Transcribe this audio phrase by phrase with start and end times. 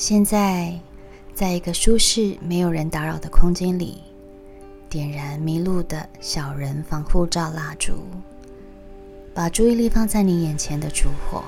[0.00, 0.72] 现在，
[1.34, 3.98] 在一个舒适、没有人打扰的空间里，
[4.88, 7.92] 点燃麋鹿的小人防护罩蜡烛，
[9.34, 11.44] 把注意力放在你眼前的烛火。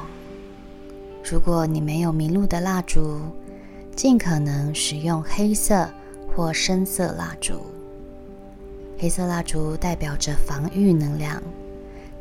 [1.25, 3.23] 如果你没有迷路的蜡烛，
[3.97, 5.89] 尽可能使用黑色
[6.37, 7.55] 或深色蜡烛。
[8.99, 11.43] 黑色蜡烛代表着防御能量，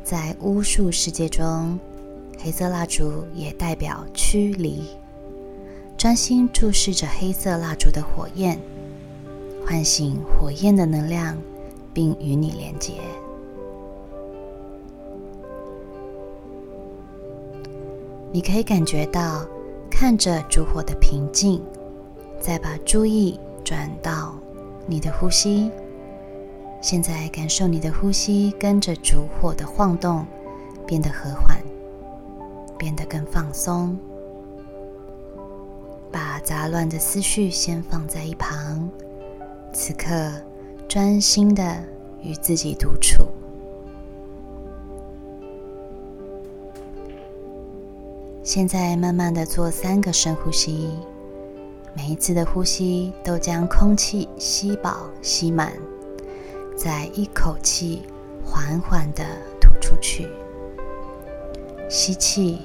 [0.02, 1.78] 在巫术世界中，
[2.38, 4.86] 黑色蜡烛也代表驱离。
[6.02, 8.58] 专心注视着黑色蜡烛的火焰，
[9.64, 11.38] 唤醒火焰的能量，
[11.94, 12.94] 并与你连接。
[18.32, 19.46] 你可以感觉到。
[19.88, 21.62] 看着烛火的平静，
[22.40, 24.34] 再把注意转到
[24.86, 25.70] 你的呼吸。
[26.80, 30.26] 现在感受你的呼吸跟着烛火的晃动，
[30.84, 31.62] 变得和缓，
[32.76, 33.96] 变得更放松。
[36.12, 38.88] 把杂乱的思绪先放在一旁，
[39.72, 40.30] 此刻
[40.86, 41.82] 专心的
[42.22, 43.24] 与自己独处。
[48.42, 50.90] 现在慢慢的做三个深呼吸，
[51.94, 55.72] 每一次的呼吸都将空气吸饱吸满，
[56.76, 58.02] 再一口气
[58.44, 59.24] 缓缓的
[59.60, 60.28] 吐出去。
[61.88, 62.60] 吸气，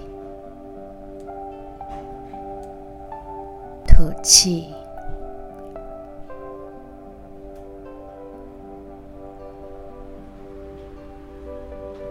[3.98, 4.68] 吐气，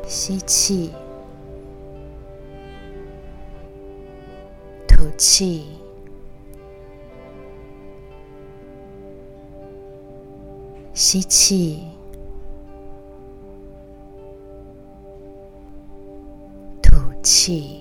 [0.04, 0.92] 吸气。
[4.88, 5.78] 吐气，
[10.92, 11.84] 吸气，
[16.82, 17.75] 吐气。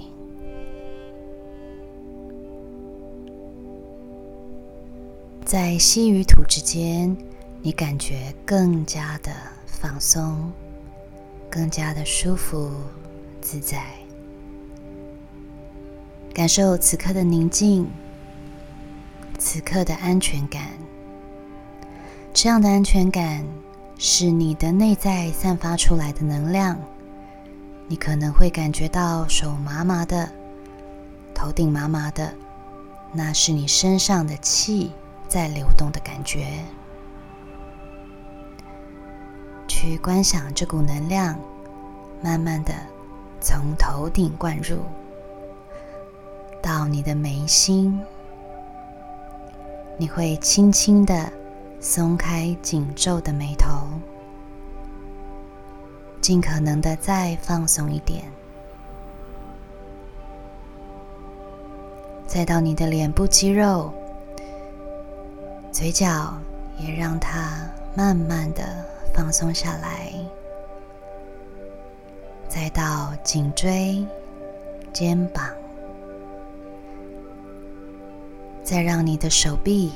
[5.46, 7.16] 在吸与吐之间，
[7.62, 9.32] 你感觉更加的
[9.68, 10.52] 放松，
[11.52, 12.72] 更加的舒服
[13.42, 13.86] 自在。
[16.34, 17.88] 感受此刻的宁静，
[19.38, 20.64] 此刻的安全感。
[22.34, 23.46] 这样的安全感
[24.00, 26.76] 是你的内在散发出来的能量。
[27.88, 30.28] 你可能会感觉到手麻麻的，
[31.36, 32.34] 头顶麻麻的，
[33.14, 34.92] 那是你身上的气
[35.28, 36.48] 在流动的感觉。
[39.68, 41.38] 去观想这股能量，
[42.24, 42.74] 慢慢的
[43.40, 44.78] 从头顶灌入。
[46.62, 48.00] 到你的眉心，
[49.98, 51.32] 你会轻轻的
[51.80, 53.88] 松开紧皱的眉头，
[56.22, 58.24] 尽可能的再放松一点，
[62.26, 63.94] 再到你的脸部肌肉，
[65.76, 66.34] 嘴角
[66.80, 68.64] 也让它慢慢的
[69.14, 70.10] 放松下来，
[72.48, 74.02] 再到颈椎、
[74.94, 75.44] 肩膀。
[78.64, 79.92] 再让你的手臂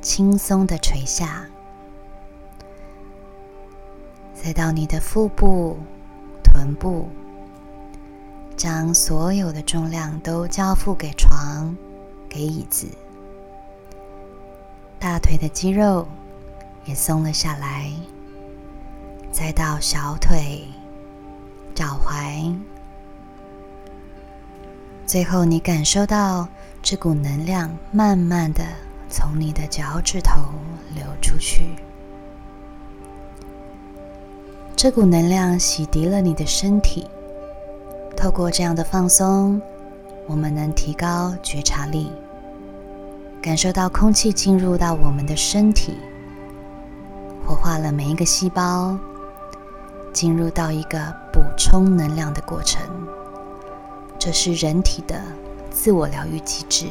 [0.00, 1.44] 轻松的垂下，
[4.40, 5.76] 再到你的腹部、
[6.44, 7.08] 臀部，
[8.56, 11.76] 将所有的重量都交付给床、
[12.28, 12.86] 给椅子，
[15.04, 16.08] 大腿的肌肉
[16.86, 17.92] 也松了下来，
[19.30, 20.66] 再到小腿、
[21.74, 22.56] 脚踝，
[25.04, 26.48] 最后你感受到。
[26.82, 28.62] 这股能量慢慢的
[29.08, 30.42] 从你的脚趾头
[30.94, 31.64] 流出去，
[34.76, 37.06] 这股能量洗涤了你的身体。
[38.14, 39.60] 透过这样的放松，
[40.26, 42.10] 我们能提高觉察力，
[43.44, 45.98] 感受到空气进入到我们的身体，
[47.46, 48.98] 活化了每一个细胞，
[50.14, 50.98] 进入到一个
[51.30, 52.80] 补充能量的过程。
[54.18, 55.20] 这是人体的。
[55.70, 56.86] 自我疗愈机制，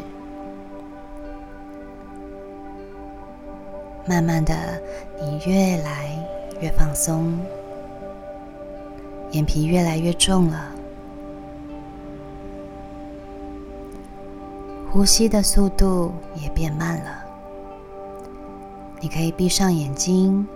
[4.06, 4.54] 慢慢的，
[5.20, 6.16] 你越来
[6.60, 7.36] 越放松，
[9.32, 10.68] 眼皮越来越重了，
[14.94, 17.26] 呼吸的速度也变慢了。
[19.00, 20.48] 你可以闭上眼睛，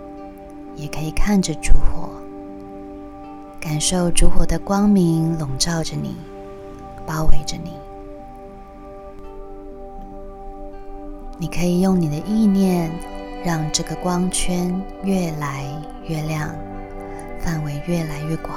[0.76, 2.08] 也可以看着烛火，
[3.58, 6.14] 感受烛火的光明笼罩着你，
[7.04, 7.72] 包围着你。
[11.36, 12.92] 你可以用你的意念，
[13.44, 15.64] 让这个光圈越来
[16.06, 16.48] 越亮，
[17.40, 18.56] 范围越来越广。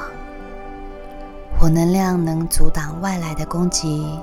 [1.59, 4.19] 火能量能阻挡外来的攻击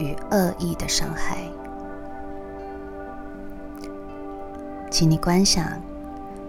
[0.00, 1.36] 与恶意的伤害，
[4.90, 5.64] 请你观想，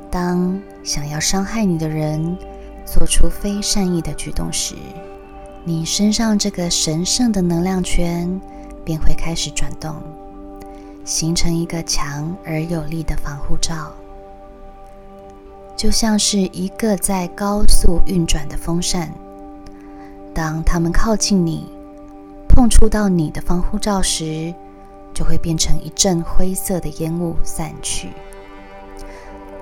[0.09, 2.35] 当想要伤害你的人
[2.85, 4.75] 做出非善意的举动时，
[5.63, 8.41] 你身上这个神圣的能量圈
[8.83, 9.95] 便会开始转动，
[11.05, 13.91] 形成一个强而有力的防护罩，
[15.75, 19.13] 就像是一个在高速运转的风扇。
[20.33, 21.67] 当他们靠近你，
[22.53, 24.53] 碰触到你的防护罩时，
[25.13, 28.09] 就会变成一阵灰色的烟雾散去。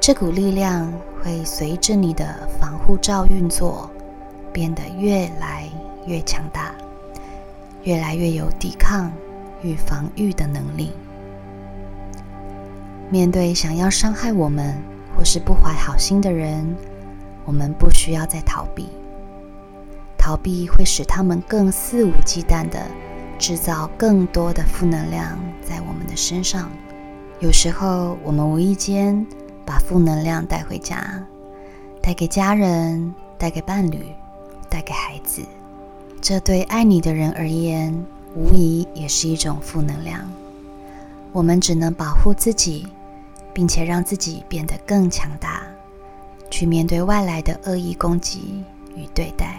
[0.02, 0.92] 这股力量
[1.22, 3.90] 会随着你的防护罩运作，
[4.52, 5.70] 变得越来
[6.08, 6.74] 越强大，
[7.84, 9.12] 越来越有抵抗
[9.62, 10.92] 与防御的能力。
[13.12, 14.76] 面对想要伤害我们
[15.16, 16.76] 或是不怀好心的人，
[17.46, 18.90] 我们不需要再逃避。
[20.20, 22.80] 逃避会使他们更肆无忌惮地
[23.40, 26.70] 制造更多的负能量在我们的身上。
[27.40, 29.26] 有时候，我们无意间
[29.66, 31.26] 把负能量带回家，
[32.02, 34.14] 带给家人，带给伴侣，
[34.70, 35.42] 带给孩子。
[36.22, 38.06] 这对爱你的人而言，
[38.36, 40.20] 无疑也是一种负能量。
[41.32, 42.88] 我们只能保护自己，
[43.54, 45.64] 并且让自己变得更强大，
[46.52, 49.59] 去面对外来的恶意攻击与对待。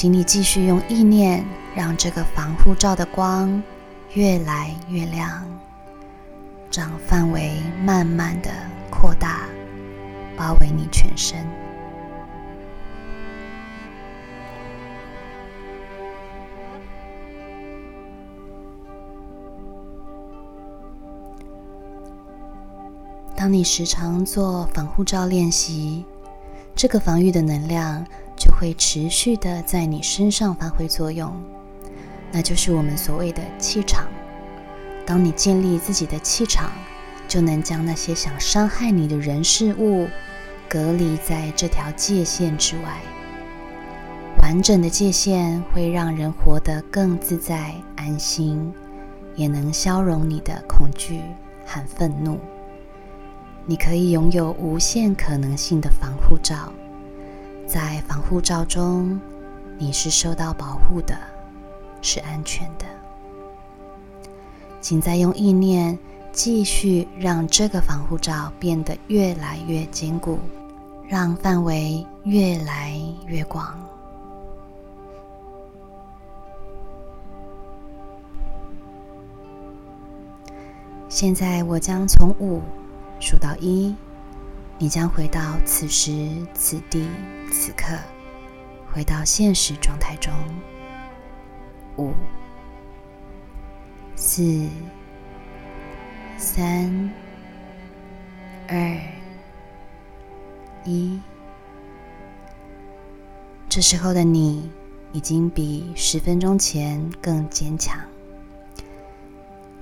[0.00, 1.44] 请你继续用意念，
[1.76, 3.62] 让这个防护罩的光
[4.14, 5.46] 越来越亮，
[6.72, 7.52] 让范围
[7.84, 8.50] 慢慢的
[8.90, 9.40] 扩大，
[10.38, 11.46] 包围你全身。
[23.36, 26.06] 当你时常做防护罩练习，
[26.74, 28.02] 这个防御的能量。
[28.40, 31.30] 就会持续的在你身上发挥作用，
[32.32, 34.08] 那就是我们所谓的气场。
[35.04, 36.72] 当你建立自己的气场，
[37.28, 40.08] 就能将那些想伤害你的人事物
[40.70, 42.98] 隔离在这条界限之外。
[44.40, 48.72] 完整的界限会让人活得更自在、安心，
[49.36, 51.20] 也能消融你的恐惧
[51.66, 52.40] 和愤怒。
[53.66, 56.72] 你可以拥有无限可能性的防护罩。
[57.70, 59.20] 在防护罩中，
[59.78, 61.16] 你是受到保护的，
[62.02, 62.84] 是安全的。
[64.80, 65.96] 请再用意念
[66.32, 70.40] 继续让这个防护罩变得越来越坚固，
[71.08, 73.78] 让范围越来越广。
[81.08, 82.60] 现在，我将从五
[83.20, 83.94] 数到一。
[84.82, 87.06] 你将回到此时此地
[87.52, 87.98] 此刻，
[88.90, 90.32] 回到现实状态中。
[91.98, 92.14] 五、
[94.16, 94.66] 四、
[96.38, 97.12] 三、
[98.66, 98.98] 二、
[100.86, 101.20] 一。
[103.68, 104.72] 这时候的你
[105.12, 108.00] 已经比十分钟前更坚强。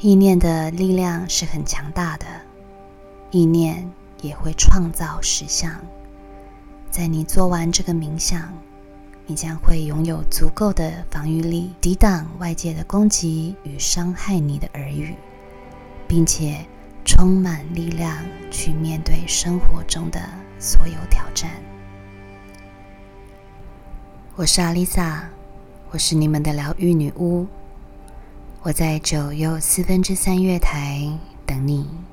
[0.01, 2.27] 意念的力量是很强大的，
[3.31, 3.89] 意念。
[4.23, 5.73] 也会创造实相。
[6.91, 8.53] 在你做完这个冥想，
[9.27, 15.15] 你将会拥有足够的防御力，抵挡外界的攻击与伤害你的耳语，
[16.07, 16.65] 并且
[17.05, 18.17] 充满力量
[18.51, 20.21] 去面对生活中的
[20.59, 21.51] 所有挑战。
[24.35, 25.29] 我是阿丽萨，
[25.91, 27.47] 我是你们的疗愈女巫。
[28.63, 31.07] 我在九又四分之三月台
[31.45, 32.08] 等你。